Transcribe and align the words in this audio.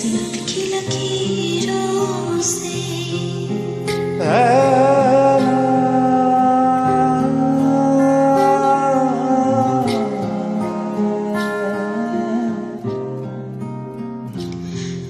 किस्मत 0.00 0.48
की 0.48 0.62
लकीरों 0.64 2.40
से। 2.40 2.76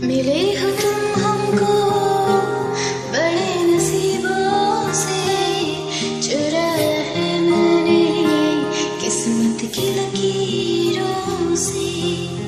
मिले 0.06 0.42
हो 0.58 0.70
तुम 0.70 0.98
बड़े 3.12 3.62
नसीबों 3.62 4.92
से। 4.92 5.22
किस्मत 9.00 9.70
की 9.72 9.94
लकीरों 9.94 11.56
से। 11.56 12.39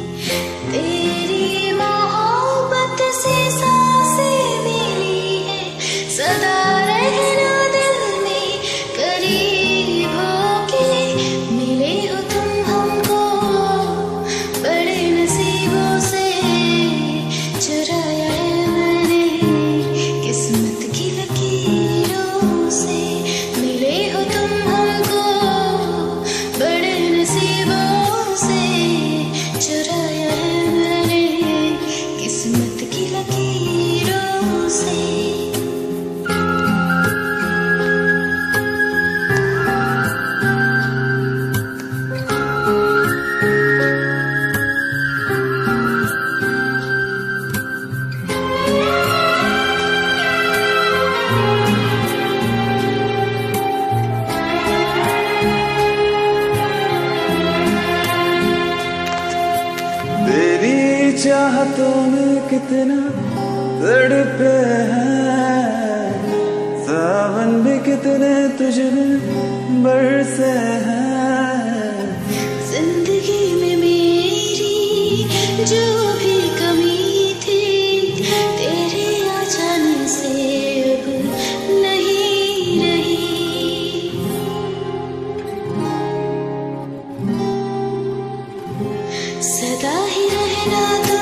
चाहतों 61.23 61.95
में 62.13 62.49
कितना 62.49 62.97
तड़पे 63.81 64.55
हैं। 64.93 66.09
सावन 66.87 67.51
भी 67.65 67.77
कितने 67.87 68.33
तुझ 68.59 68.77
में 68.95 69.13
बरसे 69.85 70.51
हैं। 70.87 71.95
ज़िंदगी 72.71 73.45
में 73.61 73.77
मेरी 73.83 74.75
जो 75.71 75.87
भी 76.19 76.37
कमी 76.59 76.99
थी, 77.45 77.63
तेरे 78.59 79.07
आ 79.31 79.43
जाने 79.55 79.97
से 80.09 80.35
अब 80.93 81.07
नहीं 81.83 82.81
रही। 82.83 83.17
सदा 89.53 89.97
ही 90.15 90.25
रहना 90.29 90.85
तुम 91.09 91.22